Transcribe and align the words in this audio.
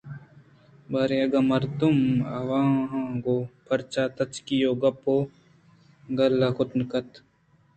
باریں 0.91 1.21
اگاں 1.25 1.43
مردم 1.51 1.97
آواں 2.37 2.69
گوں 3.23 3.43
پرچا 3.67 4.03
تچکی 4.17 4.57
ءَ 4.69 4.79
گپ 4.81 5.03
ءُگال 5.17 6.33
کُت 6.57 6.69
نہ 6.77 6.85
کنت 6.91 7.11